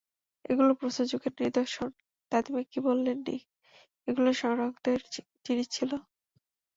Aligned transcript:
এগুলো 0.45 0.71
প্রস্তরযুগের 0.79 1.33
নিদর্শন 1.41 1.89
দাদিমা 2.31 2.61
কি 2.71 2.79
বলেননি 2.85 3.37
এগুলো 4.07 4.29
সংগ্রাহকের 4.41 4.99
জিনিস 5.45 5.67
ছিল? 5.75 5.91